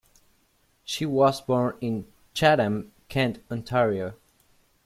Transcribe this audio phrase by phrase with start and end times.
[0.83, 4.15] She was born in Chatham-Kent, Ontario.